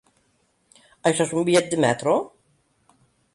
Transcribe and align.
Això 1.11 1.23
és 1.27 1.33
un 1.41 1.45
bitllet 1.51 1.69
de 1.75 1.79
metro? 1.85 2.17